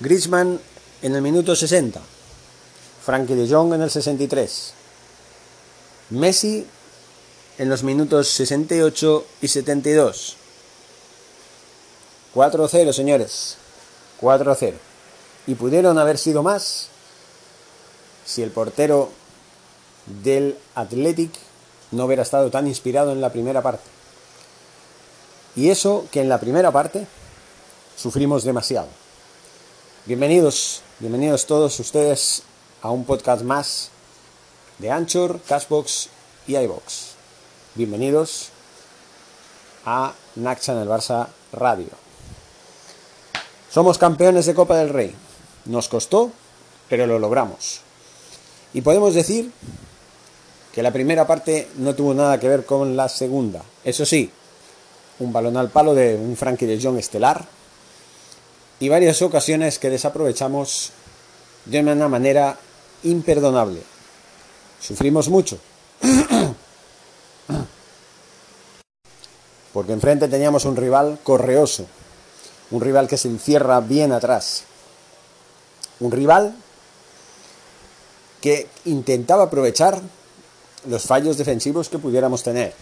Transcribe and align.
Griezmann 0.00 0.60
en 1.02 1.14
el 1.14 1.22
minuto 1.22 1.54
60. 1.54 2.00
Frankie 3.04 3.34
de 3.34 3.48
Jong 3.48 3.74
en 3.74 3.82
el 3.82 3.90
63. 3.90 4.72
Messi 6.10 6.66
en 7.58 7.68
los 7.68 7.84
minutos 7.84 8.28
68 8.28 9.26
y 9.40 9.48
72. 9.48 10.36
4-0, 12.34 12.92
señores. 12.92 13.56
4-0. 14.20 14.74
Y 15.46 15.54
pudieron 15.54 15.98
haber 15.98 16.18
sido 16.18 16.42
más 16.42 16.88
si 18.24 18.42
el 18.42 18.50
portero 18.50 19.10
del 20.22 20.58
Athletic 20.74 21.30
no 21.92 22.06
hubiera 22.06 22.22
estado 22.22 22.50
tan 22.50 22.66
inspirado 22.66 23.12
en 23.12 23.20
la 23.20 23.30
primera 23.30 23.62
parte. 23.62 23.84
Y 25.54 25.70
eso 25.70 26.06
que 26.10 26.20
en 26.20 26.28
la 26.28 26.40
primera 26.40 26.72
parte 26.72 27.06
sufrimos 27.96 28.42
demasiado. 28.42 28.88
Bienvenidos, 30.06 30.82
bienvenidos 30.98 31.46
todos 31.46 31.80
ustedes 31.80 32.42
a 32.82 32.90
un 32.90 33.06
podcast 33.06 33.42
más 33.42 33.88
de 34.78 34.90
Anchor, 34.90 35.40
Cashbox 35.48 36.10
y 36.46 36.56
iBox. 36.58 37.14
Bienvenidos 37.74 38.50
a 39.86 40.12
Naxa 40.34 40.72
en 40.72 40.80
el 40.80 40.88
Barça 40.88 41.28
Radio. 41.54 41.88
Somos 43.70 43.96
campeones 43.96 44.44
de 44.44 44.52
Copa 44.52 44.76
del 44.76 44.90
Rey. 44.90 45.14
Nos 45.64 45.88
costó, 45.88 46.30
pero 46.90 47.06
lo 47.06 47.18
logramos. 47.18 47.80
Y 48.74 48.82
podemos 48.82 49.14
decir 49.14 49.52
que 50.74 50.82
la 50.82 50.92
primera 50.92 51.26
parte 51.26 51.70
no 51.78 51.94
tuvo 51.94 52.12
nada 52.12 52.38
que 52.38 52.50
ver 52.50 52.66
con 52.66 52.94
la 52.94 53.08
segunda. 53.08 53.62
Eso 53.82 54.04
sí, 54.04 54.30
un 55.20 55.32
balón 55.32 55.56
al 55.56 55.70
palo 55.70 55.94
de 55.94 56.14
un 56.14 56.36
Frankie 56.36 56.66
de 56.66 56.78
Jong 56.78 56.98
estelar 56.98 57.46
y 58.80 58.88
varias 58.88 59.22
ocasiones 59.22 59.78
que 59.78 59.90
desaprovechamos 59.90 60.92
de 61.64 61.80
una 61.80 62.08
manera 62.08 62.58
imperdonable. 63.02 63.82
Sufrimos 64.80 65.28
mucho. 65.28 65.58
Porque 69.72 69.92
enfrente 69.92 70.28
teníamos 70.28 70.64
un 70.66 70.76
rival 70.76 71.18
correoso, 71.22 71.86
un 72.70 72.80
rival 72.80 73.08
que 73.08 73.16
se 73.16 73.28
encierra 73.28 73.80
bien 73.80 74.12
atrás, 74.12 74.64
un 76.00 76.12
rival 76.12 76.54
que 78.40 78.68
intentaba 78.84 79.44
aprovechar 79.44 80.00
los 80.86 81.04
fallos 81.04 81.38
defensivos 81.38 81.88
que 81.88 81.98
pudiéramos 81.98 82.42
tener. 82.42 82.74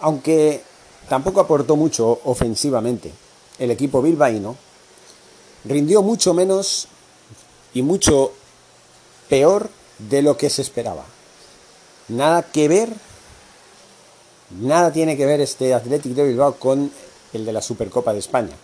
Aunque 0.00 0.62
tampoco 1.08 1.40
aportó 1.40 1.76
mucho 1.76 2.20
ofensivamente. 2.24 3.12
El 3.62 3.70
equipo 3.70 4.02
bilbaíno 4.02 4.56
rindió 5.64 6.02
mucho 6.02 6.34
menos 6.34 6.88
y 7.72 7.82
mucho 7.82 8.32
peor 9.28 9.70
de 10.00 10.20
lo 10.20 10.36
que 10.36 10.50
se 10.50 10.62
esperaba. 10.62 11.04
Nada 12.08 12.42
que 12.42 12.66
ver, 12.66 12.92
nada 14.50 14.92
tiene 14.92 15.16
que 15.16 15.26
ver 15.26 15.40
este 15.40 15.74
Athletic 15.74 16.12
de 16.14 16.24
Bilbao 16.24 16.56
con 16.56 16.90
el 17.32 17.44
de 17.44 17.52
la 17.52 17.62
Supercopa 17.62 18.12
de 18.12 18.18
España. 18.18 18.56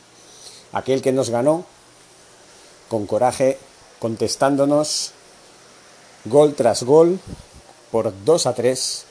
Aquel 0.73 1.01
que 1.01 1.13
nos 1.13 1.31
ganó 1.31 1.65
con 2.89 3.07
coraje, 3.07 3.57
contestándonos 4.01 5.13
gol 6.25 6.55
tras 6.55 6.83
gol 6.83 7.21
por 7.93 8.13
2 8.25 8.47
a 8.47 8.53
3 8.53 9.05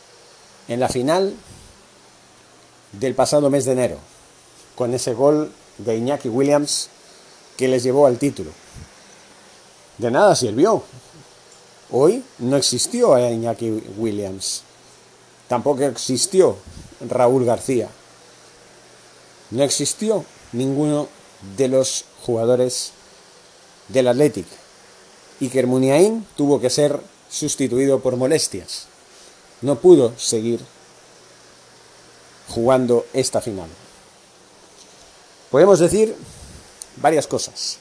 en 0.67 0.81
la 0.81 0.89
final 0.89 1.33
del 2.91 3.15
pasado 3.15 3.49
mes 3.49 3.63
de 3.63 3.71
enero, 3.71 3.99
con 4.75 4.93
ese 4.93 5.13
gol 5.13 5.53
de 5.77 5.97
Iñaki 5.97 6.29
Williams 6.29 6.89
que 7.55 7.67
les 7.67 7.83
llevó 7.83 8.07
al 8.07 8.17
título. 8.17 8.51
De 9.97 10.11
nada 10.11 10.35
sirvió. 10.35 10.83
Hoy 11.91 12.23
no 12.39 12.57
existió 12.57 13.15
a 13.15 13.31
Iñaki 13.31 13.83
Williams. 13.97 14.63
Tampoco 15.47 15.83
existió 15.83 16.57
Raúl 17.07 17.45
García. 17.45 17.89
No 19.51 19.63
existió 19.63 20.25
ninguno 20.51 21.07
de 21.55 21.67
los 21.69 22.05
jugadores 22.25 22.91
del 23.87 24.07
Athletic. 24.07 24.45
Y 25.39 25.49
Kermuniain 25.49 26.25
tuvo 26.35 26.59
que 26.59 26.69
ser 26.69 26.99
sustituido 27.29 27.99
por 27.99 28.17
molestias. 28.17 28.87
No 29.61 29.79
pudo 29.79 30.13
seguir 30.17 30.59
jugando 32.49 33.05
esta 33.13 33.41
final. 33.41 33.69
Podemos 35.51 35.79
decir 35.79 36.15
varias 36.97 37.27
cosas. 37.27 37.79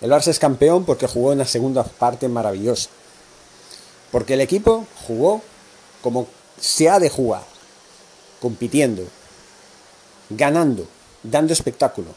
El 0.00 0.10
Barça 0.10 0.28
es 0.28 0.38
campeón 0.38 0.84
porque 0.84 1.06
jugó 1.06 1.32
en 1.32 1.38
la 1.38 1.46
segunda 1.46 1.84
parte 1.84 2.28
maravillosa. 2.28 2.90
Porque 4.12 4.34
el 4.34 4.40
equipo 4.40 4.86
jugó 5.06 5.40
como 6.02 6.26
se 6.60 6.88
ha 6.90 7.00
de 7.00 7.08
jugar, 7.08 7.44
compitiendo, 8.40 9.04
ganando, 10.30 10.86
dando 11.22 11.52
espectáculo, 11.52 12.08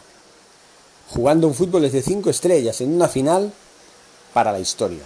jugando 1.10 1.48
un 1.48 1.56
fútbol 1.56 1.90
de 1.90 2.02
cinco 2.02 2.30
estrellas 2.30 2.82
en 2.82 2.94
una 2.94 3.08
final 3.08 3.54
para 4.34 4.52
la 4.52 4.60
historia. 4.60 5.04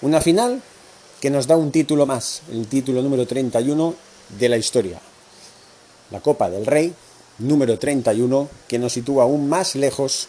Una 0.00 0.20
final 0.20 0.62
que 1.20 1.30
nos 1.30 1.46
da 1.46 1.56
un 1.56 1.70
título 1.70 2.06
más, 2.06 2.42
el 2.50 2.66
título 2.66 3.02
número 3.02 3.26
31 3.26 3.94
de 4.38 4.48
la 4.48 4.56
historia. 4.56 5.00
La 6.10 6.20
Copa 6.20 6.48
del 6.48 6.66
Rey, 6.66 6.94
número 7.38 7.78
31, 7.78 8.48
que 8.68 8.78
nos 8.78 8.92
sitúa 8.92 9.24
aún 9.24 9.48
más 9.48 9.74
lejos 9.74 10.28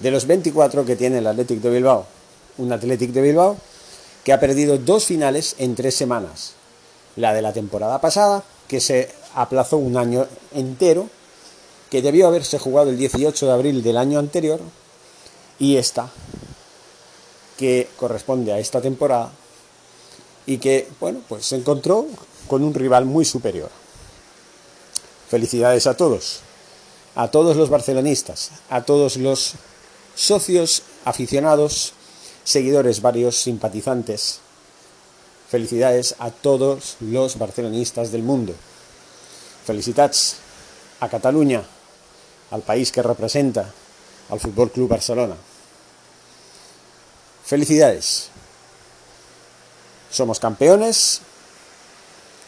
de 0.00 0.10
los 0.10 0.26
24 0.26 0.84
que 0.84 0.96
tiene 0.96 1.18
el 1.18 1.26
Athletic 1.26 1.60
de 1.60 1.70
Bilbao. 1.70 2.06
Un 2.58 2.72
Athletic 2.72 3.10
de 3.12 3.22
Bilbao 3.22 3.56
que 4.26 4.32
ha 4.32 4.40
perdido 4.40 4.76
dos 4.76 5.04
finales 5.04 5.54
en 5.58 5.76
tres 5.76 5.94
semanas. 5.94 6.54
La 7.14 7.32
de 7.32 7.42
la 7.42 7.52
temporada 7.52 8.00
pasada, 8.00 8.42
que 8.66 8.80
se 8.80 9.08
aplazó 9.36 9.76
un 9.76 9.96
año 9.96 10.26
entero, 10.52 11.08
que 11.90 12.02
debió 12.02 12.26
haberse 12.26 12.58
jugado 12.58 12.90
el 12.90 12.98
18 12.98 13.46
de 13.46 13.52
abril 13.52 13.82
del 13.84 13.96
año 13.96 14.18
anterior, 14.18 14.58
y 15.60 15.76
esta, 15.76 16.10
que 17.56 17.88
corresponde 17.96 18.52
a 18.52 18.58
esta 18.58 18.80
temporada, 18.80 19.30
y 20.44 20.58
que, 20.58 20.88
bueno, 20.98 21.20
pues 21.28 21.46
se 21.46 21.54
encontró 21.54 22.06
con 22.48 22.64
un 22.64 22.74
rival 22.74 23.04
muy 23.04 23.24
superior. 23.24 23.70
Felicidades 25.28 25.86
a 25.86 25.96
todos, 25.96 26.40
a 27.16 27.28
todos 27.28 27.56
los 27.56 27.68
barcelonistas, 27.68 28.50
a 28.70 28.82
todos 28.84 29.16
los 29.16 29.54
socios, 30.14 30.82
aficionados, 31.04 31.92
seguidores 32.44 33.02
varios, 33.02 33.36
simpatizantes. 33.36 34.40
Felicidades 35.50 36.14
a 36.18 36.30
todos 36.30 36.96
los 37.00 37.38
barcelonistas 37.38 38.12
del 38.12 38.22
mundo. 38.22 38.54
Felicitats 39.64 40.36
a 41.00 41.08
Cataluña, 41.08 41.62
al 42.50 42.62
país 42.62 42.92
que 42.92 43.02
representa 43.02 43.72
al 44.30 44.40
Fútbol 44.40 44.70
Club 44.70 44.88
Barcelona. 44.88 45.36
Felicidades. 47.44 48.28
Somos 50.10 50.40
campeones 50.40 51.20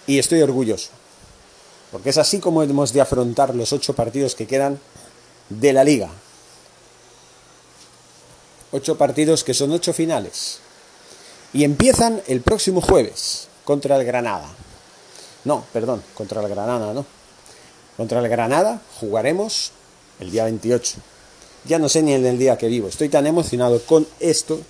y 0.07 0.19
estoy 0.19 0.43
orgulloso. 0.43 0.98
Porque 1.91 2.11
es 2.11 2.19
así 2.19 2.39
como 2.39 2.63
hemos 2.63 2.93
de 2.93 3.01
afrontar 3.01 3.55
los 3.55 3.73
ocho 3.73 3.95
partidos 3.95 4.35
que 4.35 4.47
quedan 4.47 4.79
de 5.49 5.73
la 5.73 5.85
liga. 5.85 6.11
Ocho 8.73 8.99
partidos 8.99 9.45
que 9.45 9.55
son 9.55 9.73
ocho 9.73 9.93
finales. 9.93 10.59
Y 11.53 11.65
empiezan 11.65 12.21
el 12.27 12.43
próximo 12.43 12.83
jueves 12.83 13.49
contra 13.65 13.97
el 13.97 14.05
Granada. 14.05 14.49
No, 15.45 15.65
perdón, 15.73 16.03
contra 16.15 16.43
el 16.43 16.49
Granada, 16.49 16.93
no. 16.93 17.07
Contra 17.97 18.21
el 18.21 18.29
Granada 18.29 18.83
jugaremos 19.01 19.73
el 20.21 20.31
día 20.31 20.45
28. 20.45 20.99
Ya 21.65 21.79
no 21.79 21.89
sé 21.89 22.03
ni 22.03 22.13
en 22.13 22.27
el 22.27 22.39
día 22.39 22.59
que 22.59 22.69
vivo. 22.69 22.89
Estoy 22.89 23.09
tan 23.09 23.27
emocionado 23.27 23.81
con 23.83 24.07
esto, 24.21 24.61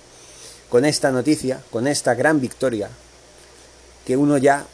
con 0.69 0.85
esta 0.85 1.11
noticia, 1.11 1.61
con 1.69 1.87
esta 1.87 2.13
gran 2.13 2.39
victoria, 2.39 2.89
que 4.05 4.15
uno 4.15 4.37
ya 4.37 4.65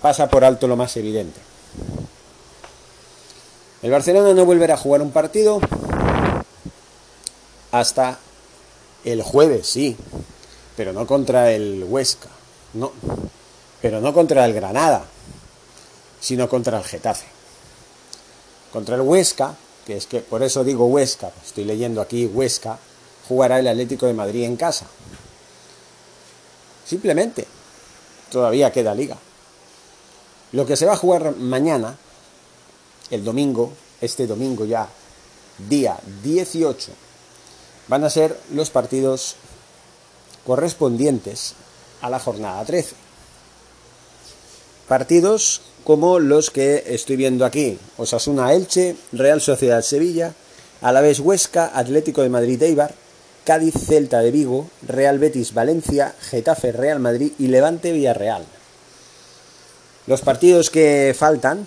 pasa 0.00 0.28
por 0.28 0.44
alto 0.44 0.66
lo 0.66 0.76
más 0.76 0.96
evidente. 0.96 1.40
El 3.82 3.90
Barcelona 3.90 4.34
no 4.34 4.44
volverá 4.44 4.74
a 4.74 4.78
jugar 4.78 5.00
un 5.00 5.10
partido 5.10 5.60
hasta 7.72 8.18
el 9.04 9.22
jueves, 9.22 9.66
sí, 9.66 9.96
pero 10.76 10.92
no 10.92 11.06
contra 11.06 11.52
el 11.52 11.84
Huesca, 11.88 12.28
no, 12.74 12.92
pero 13.80 14.00
no 14.00 14.12
contra 14.12 14.44
el 14.44 14.52
Granada, 14.52 15.04
sino 16.20 16.48
contra 16.48 16.78
el 16.78 16.84
Getafe. 16.84 17.26
Contra 18.72 18.96
el 18.96 19.00
Huesca, 19.00 19.54
que 19.86 19.96
es 19.96 20.06
que 20.06 20.20
por 20.20 20.42
eso 20.42 20.62
digo 20.62 20.86
Huesca, 20.86 21.32
estoy 21.44 21.64
leyendo 21.64 22.00
aquí 22.00 22.26
Huesca, 22.26 22.78
jugará 23.28 23.58
el 23.58 23.68
Atlético 23.68 24.06
de 24.06 24.14
Madrid 24.14 24.44
en 24.44 24.56
casa. 24.56 24.86
Simplemente, 26.84 27.46
todavía 28.30 28.72
queda 28.72 28.94
liga. 28.94 29.16
Lo 30.52 30.66
que 30.66 30.76
se 30.76 30.86
va 30.86 30.94
a 30.94 30.96
jugar 30.96 31.36
mañana, 31.36 31.96
el 33.10 33.24
domingo, 33.24 33.72
este 34.00 34.26
domingo 34.26 34.64
ya, 34.64 34.88
día 35.68 35.98
18, 36.22 36.92
van 37.88 38.04
a 38.04 38.10
ser 38.10 38.36
los 38.52 38.70
partidos 38.70 39.36
correspondientes 40.46 41.54
a 42.00 42.10
la 42.10 42.18
jornada 42.18 42.64
13. 42.64 42.94
Partidos 44.88 45.60
como 45.84 46.18
los 46.18 46.50
que 46.50 46.84
estoy 46.88 47.16
viendo 47.16 47.44
aquí. 47.44 47.78
Osasuna 47.96 48.52
Elche, 48.52 48.96
Real 49.12 49.40
Sociedad 49.40 49.82
Sevilla, 49.82 50.34
Alavés 50.80 51.20
Huesca, 51.20 51.70
Atlético 51.74 52.22
de 52.22 52.28
Madrid 52.28 52.62
Eibar, 52.62 52.94
Cádiz 53.44 53.74
Celta 53.74 54.20
de 54.20 54.30
Vigo, 54.30 54.68
Real 54.86 55.18
Betis 55.18 55.54
Valencia, 55.54 56.14
Getafe 56.20 56.72
Real 56.72 56.98
Madrid 56.98 57.32
y 57.38 57.46
Levante 57.46 57.92
Villarreal. 57.92 58.44
Los 60.06 60.22
partidos 60.22 60.70
que 60.70 61.14
faltan, 61.16 61.66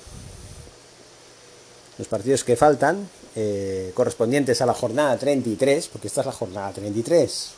los 1.98 2.08
partidos 2.08 2.44
que 2.44 2.56
faltan, 2.56 3.08
eh, 3.36 3.92
correspondientes 3.94 4.62
a 4.62 4.66
la 4.66 4.74
jornada 4.74 5.18
33, 5.18 5.88
porque 5.88 6.08
esta 6.08 6.22
es 6.22 6.28
la 6.28 6.34
jornada 6.34 6.72
33, 6.72 7.50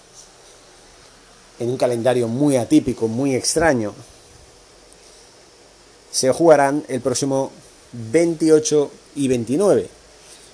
en 1.59 1.69
un 1.69 1.77
calendario 1.77 2.27
muy 2.27 2.57
atípico, 2.57 3.07
muy 3.07 3.35
extraño, 3.35 3.93
se 6.11 6.31
jugarán 6.31 6.83
el 6.87 7.01
próximo 7.01 7.51
28 7.91 8.91
y 9.15 9.27
29. 9.27 9.89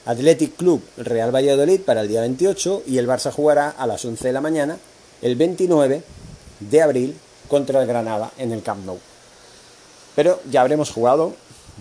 Athletic 0.06 0.56
Club 0.56 0.82
Real 0.98 1.34
Valladolid 1.34 1.82
para 1.82 2.02
el 2.02 2.08
día 2.08 2.22
28 2.22 2.84
y 2.88 2.98
el 2.98 3.08
Barça 3.08 3.32
jugará 3.32 3.70
a 3.70 3.86
las 3.86 4.04
11 4.04 4.28
de 4.28 4.34
la 4.34 4.42
mañana 4.42 4.78
el 5.22 5.36
29 5.36 6.02
de 6.60 6.82
abril 6.82 7.16
contra 7.48 7.82
el 7.82 7.88
Granada 7.88 8.32
en 8.38 8.52
el 8.52 8.64
Camp 8.64 8.86
Nou. 8.86 9.11
Pero 10.16 10.42
ya 10.50 10.62
habremos 10.62 10.92
jugado 10.92 11.34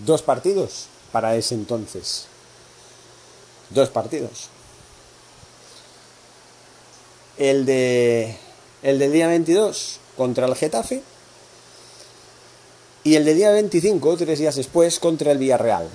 dos 0.05 0.21
partidos 0.21 0.87
para 1.11 1.35
ese 1.35 1.55
entonces. 1.55 2.25
Dos 3.69 3.89
partidos. 3.89 4.49
El 7.37 7.65
de 7.65 8.37
el 8.83 8.99
del 8.99 9.11
día 9.11 9.27
22 9.27 9.99
contra 10.17 10.45
el 10.47 10.55
Getafe 10.55 11.03
y 13.03 13.15
el 13.15 13.25
del 13.25 13.35
día 13.35 13.51
25, 13.51 14.17
tres 14.17 14.39
días 14.39 14.55
después, 14.55 14.99
contra 14.99 15.31
el 15.31 15.37
Villarreal. 15.37 15.87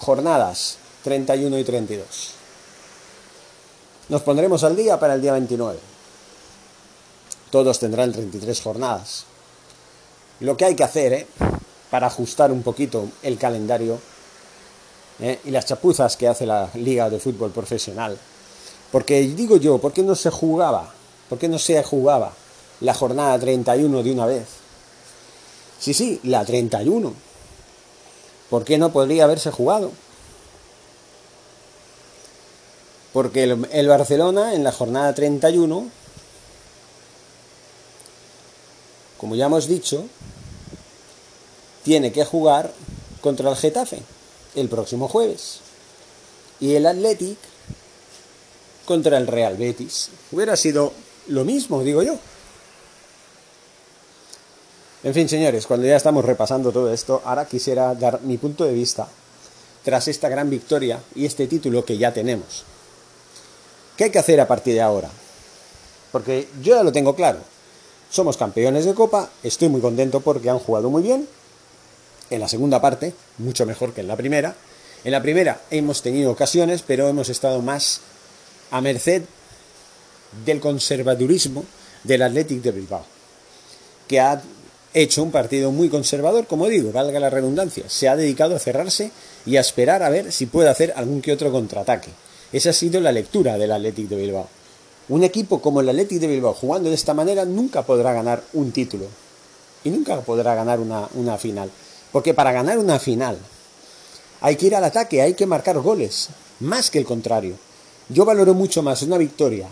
Jornadas 0.00 0.78
31 1.04 1.58
y 1.58 1.64
32. 1.64 2.06
Nos 4.08 4.22
pondremos 4.22 4.64
al 4.64 4.74
día 4.74 4.98
para 4.98 5.14
el 5.14 5.22
día 5.22 5.32
29. 5.32 5.78
Todos 7.50 7.78
tendrán 7.78 8.12
33 8.12 8.60
jornadas. 8.60 9.24
Lo 10.40 10.56
que 10.56 10.64
hay 10.64 10.74
que 10.74 10.84
hacer 10.84 11.12
¿eh? 11.12 11.26
Para 11.90 12.06
ajustar 12.06 12.52
un 12.52 12.62
poquito 12.62 13.08
el 13.22 13.38
calendario 13.38 13.98
¿eh? 15.20 15.40
y 15.44 15.50
las 15.50 15.66
chapuzas 15.66 16.16
que 16.16 16.28
hace 16.28 16.46
la 16.46 16.70
Liga 16.74 17.10
de 17.10 17.18
Fútbol 17.18 17.50
Profesional. 17.50 18.18
Porque 18.92 19.20
digo 19.20 19.56
yo, 19.56 19.78
¿por 19.78 19.92
qué 19.92 20.02
no 20.02 20.14
se 20.14 20.30
jugaba? 20.30 20.92
¿Por 21.28 21.38
qué 21.38 21.48
no 21.48 21.58
se 21.58 21.82
jugaba 21.82 22.32
la 22.80 22.94
jornada 22.94 23.38
31 23.38 24.02
de 24.02 24.12
una 24.12 24.26
vez? 24.26 24.46
Sí, 25.78 25.94
sí, 25.94 26.20
la 26.24 26.44
31. 26.44 27.12
¿Por 28.50 28.64
qué 28.64 28.78
no 28.78 28.92
podría 28.92 29.24
haberse 29.24 29.50
jugado? 29.50 29.92
Porque 33.12 33.44
el, 33.44 33.88
Barcelona 33.88 34.54
en 34.54 34.64
la 34.64 34.72
jornada 34.72 35.14
31, 35.14 35.88
como 39.18 39.34
ya 39.34 39.46
hemos 39.46 39.66
dicho, 39.66 40.06
tiene 41.88 42.12
que 42.12 42.26
jugar 42.26 42.70
contra 43.22 43.48
el 43.48 43.56
Getafe 43.56 44.02
el 44.54 44.68
próximo 44.68 45.08
jueves. 45.08 45.60
Y 46.60 46.74
el 46.74 46.84
Athletic 46.84 47.38
contra 48.84 49.16
el 49.16 49.26
Real 49.26 49.56
Betis. 49.56 50.10
Hubiera 50.30 50.54
sido 50.58 50.92
lo 51.28 51.46
mismo, 51.46 51.82
digo 51.82 52.02
yo. 52.02 52.18
En 55.02 55.14
fin, 55.14 55.30
señores, 55.30 55.66
cuando 55.66 55.86
ya 55.86 55.96
estamos 55.96 56.26
repasando 56.26 56.72
todo 56.72 56.92
esto, 56.92 57.22
ahora 57.24 57.46
quisiera 57.46 57.94
dar 57.94 58.20
mi 58.20 58.36
punto 58.36 58.64
de 58.64 58.74
vista 58.74 59.08
tras 59.82 60.08
esta 60.08 60.28
gran 60.28 60.50
victoria 60.50 61.00
y 61.14 61.24
este 61.24 61.46
título 61.46 61.86
que 61.86 61.96
ya 61.96 62.12
tenemos. 62.12 62.64
¿Qué 63.96 64.04
hay 64.04 64.10
que 64.10 64.18
hacer 64.18 64.42
a 64.42 64.46
partir 64.46 64.74
de 64.74 64.82
ahora? 64.82 65.08
Porque 66.12 66.48
yo 66.60 66.74
ya 66.74 66.82
lo 66.82 66.92
tengo 66.92 67.14
claro. 67.14 67.38
Somos 68.10 68.36
campeones 68.36 68.84
de 68.84 68.92
Copa, 68.92 69.30
estoy 69.42 69.70
muy 69.70 69.80
contento 69.80 70.20
porque 70.20 70.50
han 70.50 70.58
jugado 70.58 70.90
muy 70.90 71.02
bien. 71.02 71.26
En 72.30 72.40
la 72.40 72.48
segunda 72.48 72.80
parte, 72.80 73.14
mucho 73.38 73.64
mejor 73.66 73.92
que 73.92 74.02
en 74.02 74.08
la 74.08 74.16
primera. 74.16 74.54
En 75.04 75.12
la 75.12 75.22
primera 75.22 75.60
hemos 75.70 76.02
tenido 76.02 76.30
ocasiones, 76.30 76.82
pero 76.86 77.08
hemos 77.08 77.28
estado 77.28 77.62
más 77.62 78.00
a 78.70 78.80
merced 78.80 79.22
del 80.44 80.60
conservadurismo 80.60 81.64
del 82.04 82.22
Athletic 82.22 82.62
de 82.62 82.72
Bilbao, 82.72 83.04
que 84.06 84.20
ha 84.20 84.42
hecho 84.94 85.22
un 85.22 85.30
partido 85.30 85.70
muy 85.70 85.88
conservador, 85.88 86.46
como 86.46 86.66
digo, 86.68 86.92
valga 86.92 87.20
la 87.20 87.30
redundancia. 87.30 87.84
Se 87.88 88.08
ha 88.08 88.16
dedicado 88.16 88.56
a 88.56 88.58
cerrarse 88.58 89.10
y 89.46 89.56
a 89.56 89.60
esperar 89.60 90.02
a 90.02 90.10
ver 90.10 90.32
si 90.32 90.46
puede 90.46 90.68
hacer 90.68 90.92
algún 90.96 91.22
que 91.22 91.32
otro 91.32 91.52
contraataque. 91.52 92.10
Esa 92.52 92.70
ha 92.70 92.72
sido 92.72 93.00
la 93.00 93.12
lectura 93.12 93.58
del 93.58 93.72
Athletic 93.72 94.08
de 94.08 94.16
Bilbao. 94.16 94.48
Un 95.08 95.24
equipo 95.24 95.60
como 95.60 95.80
el 95.80 95.88
Athletic 95.88 96.20
de 96.20 96.26
Bilbao 96.26 96.54
jugando 96.54 96.88
de 96.88 96.94
esta 96.94 97.14
manera 97.14 97.44
nunca 97.44 97.82
podrá 97.82 98.12
ganar 98.12 98.42
un 98.52 98.72
título. 98.72 99.06
Y 99.84 99.90
nunca 99.90 100.20
podrá 100.20 100.54
ganar 100.54 100.80
una, 100.80 101.08
una 101.14 101.38
final. 101.38 101.70
Porque 102.12 102.34
para 102.34 102.52
ganar 102.52 102.78
una 102.78 102.98
final 102.98 103.38
hay 104.40 104.56
que 104.56 104.66
ir 104.66 104.76
al 104.76 104.84
ataque, 104.84 105.22
hay 105.22 105.34
que 105.34 105.46
marcar 105.46 105.78
goles. 105.80 106.28
Más 106.60 106.90
que 106.90 106.98
el 106.98 107.04
contrario. 107.04 107.56
Yo 108.08 108.24
valoro 108.24 108.54
mucho 108.54 108.82
más 108.82 109.02
una 109.02 109.18
victoria 109.18 109.68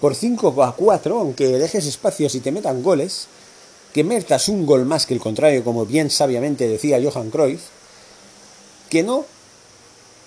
por 0.00 0.14
5 0.14 0.62
a 0.62 0.76
4, 0.76 1.18
aunque 1.18 1.46
dejes 1.58 1.86
espacios 1.86 2.34
y 2.34 2.40
te 2.40 2.52
metan 2.52 2.82
goles, 2.82 3.26
que 3.92 4.04
metas 4.04 4.48
un 4.48 4.66
gol 4.66 4.84
más 4.84 5.06
que 5.06 5.14
el 5.14 5.20
contrario, 5.20 5.64
como 5.64 5.86
bien 5.86 6.10
sabiamente 6.10 6.68
decía 6.68 7.00
Johan 7.02 7.30
Cruyff, 7.30 7.62
que 8.90 9.02
no 9.02 9.24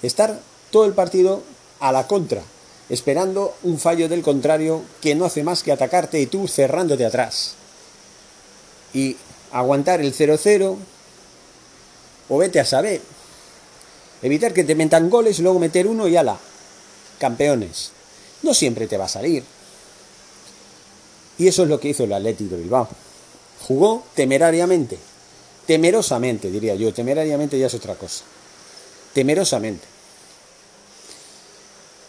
estar 0.02 0.40
todo 0.72 0.86
el 0.86 0.94
partido 0.94 1.44
a 1.80 1.92
la 1.92 2.08
contra, 2.08 2.42
esperando 2.90 3.54
un 3.64 3.78
fallo 3.78 4.10
del 4.10 4.24
contrario 4.24 4.82
que 5.02 5.16
no 5.16 5.26
hace 5.26 5.44
más 5.44 5.64
que 5.64 5.72
atacarte 5.72 6.20
y 6.20 6.26
tú 6.26 6.48
cerrándote 6.48 7.06
atrás. 7.06 7.54
Y 8.94 9.18
aguantar 9.52 10.02
el 10.02 10.14
0-0 10.14 10.78
o 12.30 12.38
vete 12.38 12.60
a 12.60 12.66
saber. 12.66 13.02
Evitar 14.22 14.54
que 14.54 14.64
te 14.64 14.76
metan 14.76 15.10
goles 15.10 15.40
luego 15.40 15.60
meter 15.60 15.88
uno 15.88 16.08
y 16.08 16.18
ala. 16.18 16.38
Campeones. 17.20 17.92
No 18.44 18.54
siempre 18.54 18.88
te 18.88 18.98
va 18.98 19.06
a 19.06 19.10
salir. 19.10 19.44
Y 21.38 21.48
eso 21.48 21.64
es 21.64 21.70
lo 21.70 21.80
que 21.80 21.90
hizo 21.90 22.04
el 22.04 22.14
Atlético 22.14 22.56
de 22.56 22.62
Bilbao. 22.62 22.88
Jugó 23.68 24.04
temerariamente, 24.16 24.98
temerosamente 25.66 26.50
diría 26.50 26.76
yo, 26.76 26.94
temerariamente 26.94 27.58
ya 27.60 27.68
es 27.68 27.74
otra 27.74 27.96
cosa, 27.96 28.24
temerosamente. 29.14 29.86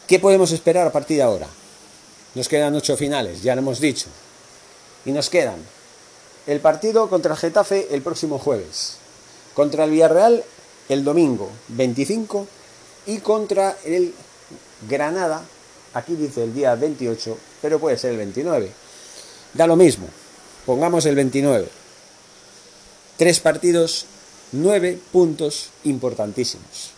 ¿Qué 0.07 0.19
podemos 0.19 0.53
esperar 0.53 0.87
a 0.87 0.93
partir 0.93 1.19
de 1.19 1.23
ahora? 1.23 1.49
Nos 2.35 2.49
quedan 2.49 2.75
ocho 2.75 2.97
finales, 2.97 3.43
ya 3.43 3.55
lo 3.55 3.61
hemos 3.61 3.81
dicho. 3.81 4.07
Y 5.05 5.13
nos 5.13 5.29
quedan 5.29 5.57
el 6.47 6.61
partido 6.61 7.09
contra 7.11 7.33
el 7.33 7.39
Getafe 7.39 7.89
el 7.91 8.03
próximo 8.03 8.39
jueves, 8.39 8.97
contra 9.59 9.83
el 9.83 9.91
Villarreal 9.91 10.45
el 10.89 11.03
domingo 11.03 11.51
25 11.67 12.47
y 13.07 13.19
contra 13.19 13.77
el 13.85 14.15
Granada, 14.89 15.43
aquí 15.95 16.15
dice 16.15 16.45
el 16.45 16.55
día 16.55 16.77
28, 16.77 17.37
pero 17.61 17.81
puede 17.81 17.99
ser 17.99 18.13
el 18.13 18.19
29. 18.19 18.71
Da 19.55 19.67
lo 19.67 19.75
mismo, 19.75 20.07
Pongamos 20.65 21.07
el 21.07 21.17
29. 21.17 21.67
Tres 23.17 23.41
partidos, 23.41 24.07
nueve 24.53 24.97
puntos 25.11 25.71
importantísimos. 25.83 26.93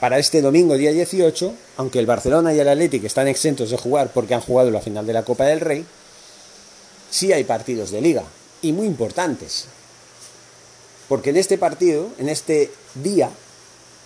Para 0.00 0.18
este 0.18 0.40
domingo, 0.40 0.78
día 0.78 0.92
18, 0.92 1.52
aunque 1.76 1.98
el 1.98 2.06
Barcelona 2.06 2.54
y 2.54 2.60
el 2.60 2.68
Atlético 2.70 3.06
están 3.06 3.28
exentos 3.28 3.68
de 3.68 3.76
jugar 3.76 4.12
porque 4.14 4.32
han 4.32 4.40
jugado 4.40 4.70
la 4.70 4.80
final 4.80 5.06
de 5.06 5.12
la 5.12 5.24
Copa 5.24 5.44
del 5.44 5.60
Rey, 5.60 5.84
sí 7.10 7.34
hay 7.34 7.44
partidos 7.44 7.90
de 7.90 8.00
liga 8.00 8.24
y 8.62 8.72
muy 8.72 8.86
importantes. 8.86 9.66
Porque 11.08 11.30
en 11.30 11.36
este 11.36 11.58
partido, 11.58 12.08
en 12.18 12.28
este 12.28 12.70
día, 12.94 13.30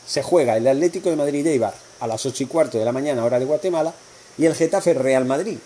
se 0.06 0.22
juega 0.22 0.56
el 0.56 0.66
Atlético 0.66 1.10
de 1.10 1.16
Madrid 1.16 1.46
Eibar 1.46 1.74
a 2.00 2.06
las 2.06 2.24
8 2.26 2.44
y 2.44 2.46
cuarto 2.46 2.78
de 2.78 2.84
la 2.84 2.92
mañana, 2.92 3.24
hora 3.24 3.38
de 3.38 3.44
Guatemala, 3.44 3.94
y 4.38 4.46
el 4.46 4.54
Getafe 4.54 4.94
Real 4.94 5.24
Madrid. 5.24 5.58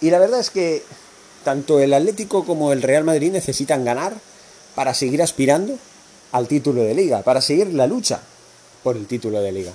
Y 0.00 0.10
la 0.10 0.18
verdad 0.18 0.40
es 0.40 0.50
que 0.50 0.82
tanto 1.44 1.80
el 1.80 1.92
Atlético 1.92 2.44
como 2.44 2.72
el 2.72 2.82
Real 2.82 3.04
Madrid 3.04 3.32
necesitan 3.32 3.84
ganar 3.84 4.14
para 4.74 4.94
seguir 4.94 5.22
aspirando 5.22 5.78
al 6.32 6.48
título 6.48 6.82
de 6.82 6.94
liga, 6.94 7.22
para 7.22 7.40
seguir 7.40 7.74
la 7.74 7.86
lucha 7.86 8.20
por 8.82 8.96
el 8.96 9.06
título 9.06 9.40
de 9.40 9.52
liga. 9.52 9.72